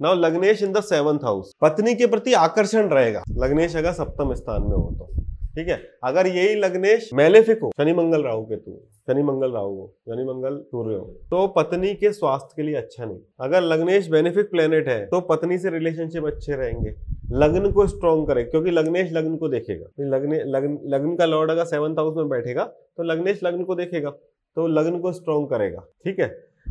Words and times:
Now 0.00 0.14
लग्नेश 0.16 0.62
in 0.62 0.72
the 0.72 0.80
seventh 0.82 1.24
house 1.24 1.52
पत्नी 1.60 1.94
के 1.94 2.06
प्रति 2.06 2.32
आकर्षण 2.34 2.88
रहेगा 2.88 3.22
लग्नेश 3.38 3.74
अगर 3.76 3.92
सप्तम 3.92 4.32
स्थान 4.34 4.62
में 4.62 4.76
हो 4.76 4.90
तो 4.98 5.08
ठीक 5.56 5.68
है 5.68 5.76
अगर 6.04 6.26
यही 6.26 6.54
लग्नेश 6.54 7.08
मेलेफिक 7.14 7.58
हो 7.62 7.70
शनि 7.76 7.92
मंगल 7.92 8.22
राहु 8.24 8.44
केतु 8.44 8.76
शनि 9.08 9.22
मंगल 9.22 9.52
राहु 9.52 9.70
हो 9.70 9.86
शनि 10.08 10.24
मंगल 10.24 10.56
सूर्य 10.60 10.94
हो 10.94 11.04
तो 11.30 11.46
पत्नी 11.56 11.92
के 11.94 12.12
स्वास्थ्य 12.12 12.54
के 12.56 12.62
लिए 12.62 12.74
अच्छा 12.76 13.04
नहीं 13.04 13.18
अगर 13.40 13.62
लग्नेश 13.62 14.08
बेनिफिक 14.10 14.50
प्लेनेट 14.50 14.88
है 14.88 15.04
तो 15.06 15.20
पत्नी 15.30 15.58
से 15.58 15.70
रिलेशनशिप 15.70 16.26
अच्छे 16.26 16.56
रहेंगे 16.56 16.94
लग्न 17.34 17.72
को 17.72 17.86
स्ट्रॉन्ग 17.86 18.26
करे 18.28 18.44
क्योंकि 18.44 18.70
लग्नेश 18.70 19.12
लग्न 19.12 19.36
को 19.36 19.48
देखेगा 19.48 20.06
लग्न 20.06 20.40
लग्न 20.54 20.78
लग्न 20.94 21.14
का 21.16 21.26
लॉर्ड 21.26 21.50
अगर 21.50 21.64
सेवंथ 21.66 21.98
हाउस 21.98 22.16
में 22.16 22.28
बैठेगा 22.28 22.64
तो 22.64 23.02
लग्नेश 23.02 23.44
लग्न 23.44 23.64
को 23.64 23.74
देखेगा 23.74 24.10
तो 24.56 24.66
लग्न 24.68 24.98
को 24.98 25.12
स्ट्रॉन्ग 25.12 25.50
करेगा 25.50 25.84
ठीक 26.04 26.20
है 26.20 26.28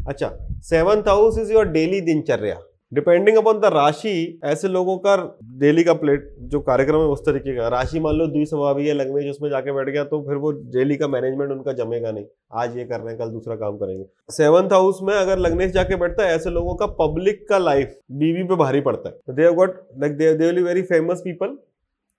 अच्छा 0.08 0.32
seventh 0.64 1.08
house 1.08 1.40
is 1.40 1.54
your 1.54 1.68
daily 1.70 2.02
दिनचर्या 2.02 2.60
डिपेंडिंग 2.92 3.38
अपॉन 3.38 3.60
द 3.60 3.66
राशि, 3.66 4.40
ऐसे 4.44 4.68
लोगों 4.68 4.98
का 4.98 5.16
डेली 5.60 5.84
का 5.84 5.94
प्लेट 5.94 6.36
जो 6.52 6.60
कार्यक्रम 6.60 7.00
है, 7.00 7.08
उस 7.08 7.20
तरीके 7.26 7.56
का। 7.56 7.68
राशि 7.68 8.00
मान 8.00 8.16
लो 8.16 8.28
द्विस्वभावी 8.28 8.88
है 8.88 8.94
लग्नेश 8.94 9.30
उसमें 9.32 9.50
जाके 9.50 9.72
बैठ 9.72 9.90
गया 9.90 10.04
तो 10.04 10.22
फिर 10.28 10.36
वो 10.36 10.52
डेली 10.74 10.96
का 10.98 11.08
मैनेजमेंट 11.08 11.52
उनका 11.52 11.74
जमेगा 11.74 12.12
नहीं। 12.12 12.26
आज 12.54 12.78
ये 12.78 12.86
कर 12.86 13.00
रहे 13.00 13.10
हैं, 13.10 13.18
कल 13.20 13.30
दूसरा 13.32 13.56
काम 13.56 13.78
करेंगे। 13.78 14.06
सेवंथ 14.30 14.74
हाउस 14.74 15.00
में 15.04 15.14
अगर 15.16 15.40
लग्नेश 15.40 15.72
जाके 15.72 15.96
बैठता 15.96 16.24
है, 16.24 16.36
ऐसे 16.36 16.50
लोगों 16.50 16.76
का 16.76 16.86
पब्लिक 17.00 17.48
का 17.50 17.58
लाइफ 17.58 17.98
बीवी 18.14 18.44
पे 18.44 18.56
भारी 18.56 18.82
पड़ता 18.82 19.10
है। 19.10 19.36
They 19.36 19.52
got 19.54 19.82
like 20.00 20.18
they 20.18 20.52
very 20.62 20.82
famous 20.84 21.22
people 21.26 21.58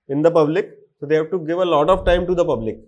in 0.09 0.23
the 0.23 0.33
public 0.37 0.77
so 1.03 1.09
they 1.11 1.17
have 1.17 1.29
to 1.29 1.39
give 1.41 1.61
a 1.63 1.67
lot 1.67 1.91
of 1.93 2.01
time 2.07 2.25
to 2.29 2.35
the 2.39 2.45
public 2.49 2.81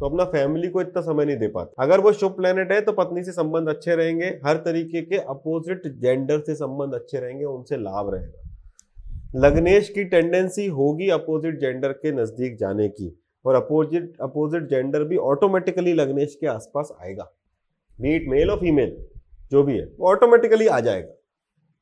तो 0.00 0.06
अपना 0.06 0.24
फैमिली 0.24 0.68
को 0.68 0.80
इतना 0.80 1.00
समय 1.02 1.24
नहीं 1.24 1.36
दे 1.36 1.48
पाते। 1.48 1.82
अगर 1.82 2.00
वो 2.00 2.12
शुभ 2.12 2.32
प्लेनेट 2.32 2.72
है 2.72 2.80
तो 2.80 2.92
पत्नी 2.92 3.22
से 3.22 3.32
संबंध 3.32 3.68
अच्छे 3.68 3.94
रहेंगे। 3.96 4.26
हर 4.44 4.56
तरीके 4.56 5.02
के 5.02 5.18
अपोजिट 5.18 5.86
जेंडर 5.96 6.40
से 6.40 6.54
संबंध 6.54 6.94
अच्छे 6.94 7.20
रहेंगे, 7.20 7.44
उनसे 7.44 7.76
लाभ 7.76 8.12
रहेगा। 8.14 8.42
लग्नेश 9.36 9.88
की 9.88 10.04
टेंडेंसी 10.04 10.66
होगी 10.66 11.08
अपोजिट 11.10 11.58
जेंडर 11.60 11.92
के 11.92 12.12
नज़दीक 12.12 12.56
जाने 12.56 12.88
की, 12.88 13.10
और 13.44 13.54
अपोजिट 13.54 14.16
अपोजिट 14.20 14.68
जेंडर 14.68 15.04
भी 15.04 15.16
ऑटोमेटिकली 15.16 15.92
लग्नेश 15.92 16.36
के 16.40 16.46
आसपास 16.46 16.92
आएगा। 17.02 17.30
मीट 17.98 18.28
मेल 18.28 18.50
और 18.50 18.60
फीमेल 18.60 18.96
जो 19.50 19.62
भी 19.62 19.76
है, 19.78 19.84
वो 19.98 20.08
ऑटोमेटिकली 20.08 20.66
आ 20.66 20.80
जाएगा। 20.80 21.12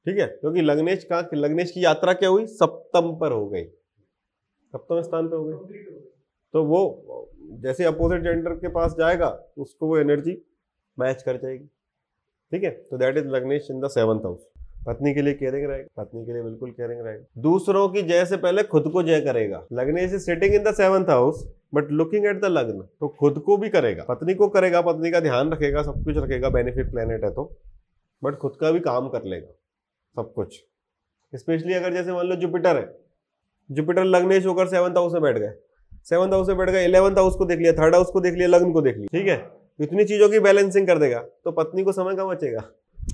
ठीक 0.06 0.18
है? 0.18 0.26
क्योंकि 0.26 0.62
लग्नेश 0.62 1.04
का 1.04 1.28
लग्नेश 1.34 1.70
की 1.70 1.84
यात्रा 1.84 2.12
क्या 2.12 2.28
हुई? 2.28 2.46
सप्तम 2.46 3.16
पर 3.20 3.32
हो 3.32 3.46
गई। 3.48 3.64
सप्तम 3.64 5.00
स्थान 5.02 5.28
पर 5.28 5.36
हो 5.36 5.44
गई। 5.44 6.14
तो 6.54 6.64
वो, 6.64 7.30
जैसे 7.62 7.84
अपोजिट 7.84 8.22
जेंडर 8.22 8.54
के 8.56 8.68
पास 8.70 8.94
जाएगा 8.98 9.28
तो 9.28 9.62
उसको 9.62 9.86
वो 9.86 9.98
एनर्जी 9.98 10.36
मैच 10.98 11.22
कर 11.22 11.36
जाएगी। 11.36 11.64
ठीक 12.52 12.64
है? 12.64 12.70
तो 12.70 12.98
दैट 12.98 13.16
इज़ 13.16 13.26
लग्नेश 13.26 13.66
इन 13.70 13.80
द 13.80 13.88
सेवंथ 13.90 14.20
हाउस 14.20 14.48
पत्नी 14.86 15.12
के 15.14 15.22
लिए 15.22 15.34
केयरिंग 15.34 15.64
रहेगा। 15.66 16.02
पत्नी 16.02 16.24
के 16.26 16.32
लिए 16.32 16.42
बिल्कुल 16.42 16.70
केयरिंग 16.70 17.00
रहेगा। 17.00 17.40
दूसरों 17.42 17.88
की 17.88 18.02
जय 18.02 18.24
से 18.24 18.36
पहले 18.36 18.62
खुद 18.64 18.88
को 18.92 19.02
जय 19.02 19.20
करेगा। 19.20 19.64
लग्नेश 19.72 20.12
is 20.12 20.22
sitting 20.22 20.54
in 20.54 20.62
the 20.62 20.74
seventh 20.74 21.10
house 21.10 21.46
but 21.74 21.90
looking 21.92 22.26
at 22.26 22.40
the 22.42 22.44
लग्न 22.44 22.82
तो 23.00 23.08
खुद 23.10 23.38
को 23.38 23.56
भी 23.56 23.68
करेगा। 23.68 24.04
पत्नी 24.04 24.34
को 24.34 24.48
करेगा, 24.48 24.80
पत्नी 24.82 25.10
का 25.10 25.20
ध्यान 25.20 25.52
रखेगा, 25.52 25.82
सब 25.82 26.04
कुछ 26.04 26.16
रखेगा 26.16 26.48
बेनिफिट 26.50 26.90
प्लेनेट 26.92 27.24
है 27.24 27.30
तो 27.30 27.50
बट 28.22 28.34
खुद 28.36 28.56
का 28.60 28.70
भी 28.70 28.80
काम 28.80 29.08
कर 29.08 29.24
लेगा, 29.24 29.52
सब 30.16 30.32
कुछ। 30.34 30.62
स्पेशली 31.32 31.74
अगर 31.74 31.92
जैसे 31.92 32.12
मान 32.12 32.26
लो 32.26 32.36
जुपिटर 32.36 32.76
है। 32.76 32.88
जुपिटर 33.70 34.04
लग्नेश 34.04 34.46
होकर 34.46 34.66
सेवंथ 34.68 34.96
हाउस 34.96 35.12
में 35.12 35.22
बैठ 35.22 35.38
गए। 35.38 35.52
सेवंथ 36.10 36.32
हाउस 36.32 36.48
में 36.48 36.56
बैठ 36.56 36.70
गया 36.70 36.80
इलेवंथ 36.82 37.18
हाउस 37.18 37.34
को 37.34 37.44
देख 37.44 37.58
लिया, 37.58 37.72
थर्ड 37.74 37.94
हाउस 37.94 38.10
को 38.10 38.20
देख 38.20 38.34
लिया, 38.34 38.48
लग्न 38.48 38.72
को 38.72 38.82
देख 38.82 38.96
लिया। 38.96 39.18
ठीक 39.18 39.28
है? 39.28 39.44
इतनी 39.80 40.04
चीज़ों 40.04 40.28
की 40.28 40.38
बैलेंसिंग 40.40 40.86
कर 40.86 40.98
देगा 40.98 41.18
तो 41.44 41.52
पत्नी 41.52 41.82
को 41.84 41.92
समय 41.92 42.14
कम 42.16 42.28
बचेगा? 42.28 42.62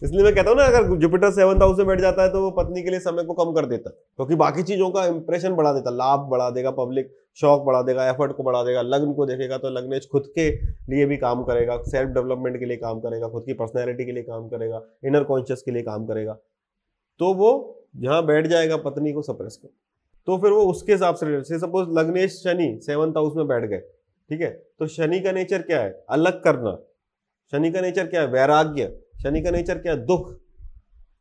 इसलिए 0.05 0.25
मैं 0.25 0.35
कहता 0.35 0.51
हूँ 0.51 0.57
ना, 0.59 0.65
अगर 0.65 0.97
जुपिटर 0.99 1.31
सेवंथ 1.33 1.61
हाउस 1.61 1.79
में 1.79 1.87
बैठ 1.87 2.01
जाता 2.01 2.23
है 2.23 2.33
तो 2.33 2.41
वो 2.43 2.51
पत्नी 2.53 2.83
के 2.83 2.91
लिए 2.91 3.01
समय 3.01 3.25
को 3.25 3.35
कम 3.35 3.53
कर 3.53 3.67
देता 3.67 3.91
क्योंकि 3.91 4.33
तो 4.33 4.39
बाकी 4.39 4.63
चीज़ों 4.63 4.91
का 4.91 5.05
इंप्रेशन 5.07 5.55
बढ़ा 5.55 5.73
देता 5.73 5.91
लाभ 5.93 6.29
बढ़ा 6.31 6.49
देगा 6.51 6.71
पब्लिक 6.73 7.11
शौक 7.41 7.65
बढ़ा 7.65 7.83
देगा 7.83 8.09
एफर्ट 8.09 8.33
को 8.33 8.43
बढ़ा 8.43 8.63
देगा, 8.65 8.83
लग्न 8.83 9.13
को 9.13 9.27
देखेगा 9.27 9.59
तो 9.59 9.71
लग्नेश 9.71 10.09
खुद 10.13 10.27
के 10.35 10.49
लिए 10.91 11.07
भी 11.07 11.17
काम 11.19 11.43
करेगा 11.45 11.77
सेल्फ 11.85 12.11
डेवलपमेंट 12.11 12.59
के 12.59 12.65
लिए 12.65 12.77
काम 12.79 13.01
करेगा, 13.01 13.29
खुद 13.29 13.45
की 13.47 13.53
पर्सनैलिटी 13.55 14.05
के 14.05 14.13
लिए 14.13 14.23
काम 14.23 14.49
करेगा 14.49 14.83
इनर 15.05 15.25
कॉन्शियस 15.25 15.63
के 15.63 15.71
लिए 15.71 15.83
काम 15.83 16.07
करेगा। 16.07 16.39
तो 17.21 17.33
वो 17.35 17.53
जहाँ 17.97 18.25
बैठ 18.27 18.47
जाएगा 18.47 18.77
पत्नी 18.79 19.13
को 19.13 19.23
सप्रेस 19.23 19.57
कर। 19.57 19.69
तो 20.27 20.39
फिर 20.39 20.51
वो 20.51 20.63
उसके 20.63 20.93
हिसाब 20.93 21.15
से 21.15 21.59
सपोज़ 21.59 21.89
लग्नेश 21.99 22.33
शनि 22.33 22.81
सेवंथ 22.83 23.13
हाउस 23.13 23.33
में 23.37 23.47
बैठ 23.47 23.65
गए, 23.65 23.79
ठीक 24.31 24.41
है? 24.41 24.51
तो 24.79 24.87
शनि 24.87 25.21
का 25.21 25.33
नेचर 25.33 25.63
क्या 25.63 25.81
है? 25.81 26.05
अलग 26.11 26.43
करना। 26.43 26.77
शनि 27.53 27.71
का 27.71 27.81
नेचर 27.81 28.07
क्या 28.07 28.21
है? 28.21 28.27
वैराग्य। 28.27 29.01
शनि 29.23 29.43
का 29.43 29.51
नेचर 29.51 29.79
क्या 29.79 29.93
है? 29.93 30.07
दुख। 30.07 30.33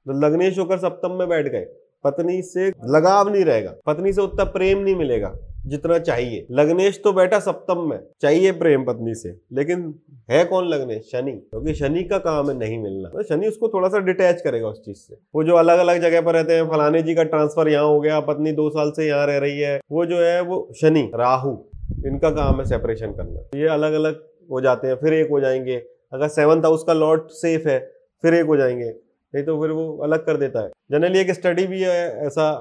तो 0.05 0.19
लग्नेश 0.19 0.59
होकर 0.59 0.77
सप्तम 0.77 1.11
में 1.11 1.27
बैठ 1.29 1.47
गए। 1.47 1.65
पत्नी 2.03 2.41
से 2.41 2.67
लगाव 2.67 3.29
नहीं 3.29 3.45
रहेगा। 3.45 3.75
पत्नी 3.85 4.13
से 4.13 4.21
उतना 4.21 4.43
प्रेम 4.43 4.77
नहीं 4.77 4.95
मिलेगा 4.95 5.35
जितना 5.65 5.99
चाहिए। 5.99 6.47
लग्नेश 6.51 7.01
तो 7.03 7.13
बैठा 7.13 7.39
सप्तम 7.39 7.89
में। 7.89 7.99
चाहिए 8.21 8.51
प्रेम 8.51 8.85
पत्नी 8.85 9.15
से। 9.15 9.37
लेकिन 9.53 9.95
है 10.31 10.45
कौन 10.45 10.67
लग्नेश? 10.67 11.09
शनि। 11.11 11.31
क्योंकि 11.31 11.73
शनि 11.73 12.03
का 12.03 12.17
काम 12.17 12.49
है 12.49 12.57
नहीं 12.57 12.79
मिलना। 12.79 13.09
तो 13.09 13.23
शनि 13.23 13.47
उसको 13.47 13.67
थोड़ा 13.67 13.89
सा 13.89 13.99
डिटैच 13.99 14.41
करेगा 14.41 14.67
उस 14.67 14.85
चीज़ 14.85 14.97
से। 14.97 15.15
वो 15.35 15.43
जो 15.43 15.55
अलग 15.55 15.79
अलग 15.79 16.01
जगह 16.01 16.21
पर 16.21 16.33
रहते 16.33 16.53
हैं, 16.53 16.69
फलाने 16.69 17.01
जी 17.01 17.15
का 17.15 17.23
ट्रांसफ़र 17.23 17.67
यहाँ 17.67 17.85
हो 17.85 18.01
गया, 18.01 18.19
पत्नी 18.19 18.51
दो 18.51 18.69
साल 18.69 18.91
से 18.91 19.07
यहाँ 19.07 19.27
रह 19.27 19.37
रही 19.37 19.59
है। 19.59 19.81
वो 19.91 20.05
जो 20.05 20.17
है, 20.19 20.41
वो 20.41 20.71
शनि, 20.81 21.11
राहु, 21.15 21.57
इनका 22.05 22.29
काम 22.29 22.59
है 22.59 22.65
सेपरेशन 22.65 23.11
करना। 23.11 23.59
ये 23.59 23.67
अलग 23.67 23.93
अलग 23.93 24.23
हो 24.51 24.61
जाते 24.61 24.87
हैं, 24.87 24.95
फिर 24.95 25.13
एक 25.13 25.29
हो 25.29 25.39
जाएँगे। 25.39 25.75
अगर 26.13 26.27
सेवंथ 26.27 26.61
हाउस 26.61 26.83
का 26.83 26.93
लॉर्ड 26.93 27.21
सेफ़ 27.27 27.67
है, 27.67 27.79
फिर 28.21 28.33
एक 28.33 28.45
हो 28.45 28.57
जाएँगे। 28.57 29.10
नहीं 29.33 29.43
तो 29.45 29.59
फिर 29.61 29.71
वो 29.71 29.85
अलग 30.03 30.25
कर 30.25 30.37
देता 30.37 30.61
है। 30.61 30.69
जनरली 30.91 31.19
एक 31.19 31.31
स्टडी 31.33 31.65
भी 31.67 31.81
है 31.81 32.27
ऐसा 32.27 32.51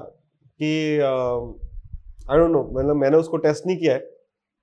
कि 0.59 0.73
आई 0.99 2.37
डोंट 2.37 2.51
नो 2.51 2.63
मतलब 2.73 2.95
मैंने 2.95 3.17
उसको 3.17 3.37
टेस्ट 3.39 3.67
नहीं 3.67 3.77
किया 3.77 3.93
है 3.93 3.99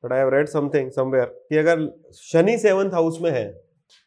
but 0.04 0.12
I 0.12 0.18
have 0.18 0.28
read 0.30 0.48
something 0.48 0.90
somewhere 0.92 1.24
कि 1.48 1.56
अगर 1.58 1.88
शनि 2.22 2.58
सेवंथ 2.58 2.94
हाउस 2.94 3.18
में 3.22 3.30
है 3.30 3.46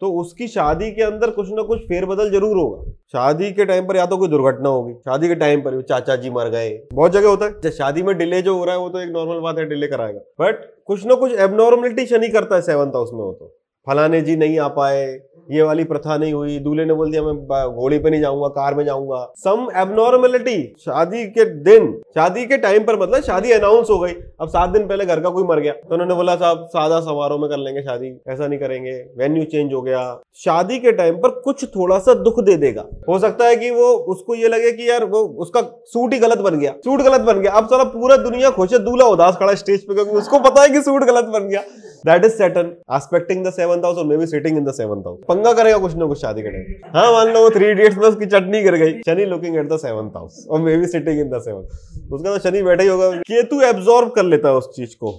तो 0.02 0.12
उसकी 0.14 0.48
शादी 0.48 0.90
के 0.92 1.02
अंदर 1.04 1.30
कुछ 1.32 1.48
ना 1.52 1.62
कुछ 1.64 1.80
फेरबदल 1.82 2.30
ज़रूर 2.32 2.58
होगा। 2.58 2.92
शादी 3.14 3.52
के 3.52 3.66
टाइम 3.66 3.88
पर 3.88 3.98
या 3.98 4.06
तो 4.06 4.18
कोई 4.18 4.28
दुर्घटना 4.30 4.70
होगी, 4.70 4.94
शादी 4.96 5.28
के 5.28 5.36
टाइम 5.36 5.62
पर 5.62 5.82
चाचा 5.82 6.16
जी 6.16 6.30
मर 6.30 6.50
गए, 6.50 6.70
बहुत 6.94 7.12
जगह 7.12 7.28
होता 7.28 7.46
है। 7.46 7.72
शादी 7.72 8.04
में 8.04 8.18
डिले 8.18 8.42
जो 8.42 8.56
हो 8.58 8.66
रहा 8.66 8.76
है, 8.76 8.82
वो 8.82 8.90
तो 8.90 9.00
एक 9.00 9.10
नॉर्मल 9.10 9.40
बात 9.40 9.58
है 9.58 9.66
डिले 9.70 9.88
कराएगा। 9.88 10.20
बट 10.40 10.64
कुछ 10.88 11.06
ना 11.06 11.16
कुछ 11.16 11.34
एबनॉर्मलिटी 11.40 12.06
शनि 12.06 12.28
करता 12.30 12.56
है 12.56 12.62
सेवंथ 12.62 12.96
हाउस 12.96 13.10
में 13.14 13.20
हो 13.22 13.32
तो। 13.34 13.54
फलाने 13.88 14.22
जी 14.22 14.36
नहीं 14.36 14.60
आ 14.60 14.68
पाए 14.70 15.06
ये 15.50 15.62
वाली 15.62 15.84
प्रथा 15.84 16.18
नहीं 16.18 16.34
हुई। 16.34 16.58
दूल्हे 16.60 16.86
ने 16.86 16.94
बोल 16.94 17.12
दिया, 17.12 17.22
मैं 17.22 17.76
घोड़ी 17.76 18.00
पे 18.00 18.10
नहीं 18.10 18.22
जाऊँगा, 18.22 18.48
कार 18.48 18.76
में 18.76 18.84
जाऊँगा। 18.86 19.34
सम 19.38 19.68
एबनॉर्मेलिटी 19.78 20.58
शादी 20.80 21.26
के 21.26 21.46
दिन, 21.64 21.92
शादी 22.16 22.46
के 22.46 22.58
टाइम 22.58 22.84
पर 22.84 23.00
मतलब 23.00 23.22
शादी 23.22 23.52
अनाउंस 23.52 23.90
हो 23.90 24.00
गई। 24.00 24.14
अब 24.42 24.48
सात 24.48 24.70
दिन 24.70 24.88
पहले 24.88 25.06
घर 25.06 25.20
का 25.20 25.30
कोई 25.30 25.44
मर 25.44 25.60
गया। 25.60 25.74
तो 25.74 25.94
उन्होंने 25.94 26.16
बोला, 26.16 26.36
साहब, 26.36 26.66
सादा 26.66 27.00
समारोह 27.00 27.42
में 27.42 27.50
कर 27.50 27.58
लेंगे 27.58 27.82
शादी, 27.82 28.12
ऐसा 28.28 28.48
नहीं 28.48 28.60
करेंगे। 28.60 28.92
वेन्यू 29.18 29.44
चेंज 29.44 29.74
हो 29.74 29.82
गया। 29.82 30.02
शादी 30.36 30.80
के 30.80 30.92
टाइम 30.92 31.16
पर 31.16 31.30
कुछ 31.42 31.66
थोड़ा 31.66 32.00
सा 32.00 32.14
दुख 32.14 32.40
दे 32.44 32.56
देगा। 32.58 32.86
हो 33.10 33.20
सकता 33.20 33.46
है 33.46 33.56
कि 33.56 33.72
वो, 33.72 33.92
उसको 34.14 34.36
ये 34.36 34.48
लगे 34.48 34.72
कि 34.72 34.90
यार 34.90 35.06
वो, 35.06 35.20
उसका 35.38 35.62
सूट 35.86 36.14
ही 36.14 36.20
गलत 36.20 36.38
बन 36.38 36.60
गया। 36.60 36.72
सूट 36.72 37.02
गलत 37.02 37.22
बन 37.22 37.40
गया। 37.40 37.52
अब 37.52 37.66
सारा 37.66 37.84
पूरा 37.84 38.18
दुनिया 38.18 38.50
खुश 38.50 38.74
है 38.74 38.80
दूल्हा 38.80 39.08
उदास 39.08 39.36
खड़ा 39.36 39.54
स्टेज 39.54 39.88
पे, 39.88 39.94
क्योंकि 39.94 40.12
उसको 40.12 40.40
पता 40.40 40.62
है 40.62 40.70
कि 40.70 40.82
सूट 40.82 41.04
गलत 41.04 41.26
बन 41.26 41.48
गया। 41.48 41.62
That 42.06 42.26
is 42.26 42.32
Saturn 42.34 42.70
aspecting 42.96 43.46
the 43.46 43.52
seventh 43.54 43.84
house 43.86 43.98
और 43.98 44.06
may 44.06 44.18
be 44.18 44.28
sitting 44.28 44.58
in 44.58 44.64
the 44.66 44.74
seventh 44.74 45.08
house 45.08 45.20
पंगा 45.28 45.54
करेगा 45.54 45.78
कुछ 45.78 45.96
ना 45.96 46.06
कुछ 46.06 46.22
शादी 46.22 46.42
के। 46.42 46.50
हाँ 46.90 47.12
मान 47.14 47.34
लो 47.34 47.42
वो 47.44 47.50
थ्री 47.50 47.70
इडियट्स 47.72 47.98
में 47.98 48.08
उसकी 48.08 48.26
चटनी 48.28 48.62
गिर 48.64 48.76
गई। 48.76 48.94
Shani 49.02 49.26
looking 49.26 49.58
at 49.58 49.70
the 49.70 49.78
seventh 49.80 50.16
house 50.18 50.46
और 50.50 50.62
may 50.62 50.78
be 50.78 50.88
sitting 50.88 51.20
in 51.20 51.30
the 51.30 51.42
seventh 51.42 52.14
उसका 52.14 52.30
तो 52.30 52.38
शनि 52.40 52.62
बैठा 52.64 52.84
ही 52.84 52.90
होगा। 52.90 53.12
केतु 53.28 53.62
एब्जॉर्ब 53.64 54.12
कर 54.12 54.24
लेता 54.26 54.50
है 54.50 54.56
उस 54.56 54.72
चीज़ 54.76 54.96
को। 54.96 55.12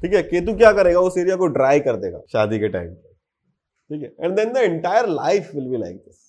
ठीक 0.00 0.14
है? 0.14 0.22
केतु 0.22 0.54
क्या 0.56 0.72
करेगा? 0.72 1.00
उस 1.00 1.18
एरिया 1.18 1.36
को 1.36 1.46
ड्राई 1.48 1.80
कर 1.80 1.96
देगा 1.96 2.20
शादी 2.32 2.58
के 2.58 2.68
टाइम 2.68 2.94
ठीक 2.94 4.02
है? 4.02 4.12
And 4.20 4.36
then 4.36 4.52
the 4.52 4.56
entire 4.56 5.08
life 5.10 5.50
will 5.54 5.68
be 5.68 5.76
like 5.76 5.96
this 5.96 6.27